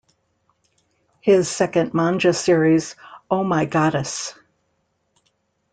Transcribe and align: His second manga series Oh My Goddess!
His 1.19 1.47
second 1.47 1.93
manga 1.93 2.33
series 2.33 2.95
Oh 3.29 3.43
My 3.43 3.65
Goddess! 3.65 4.33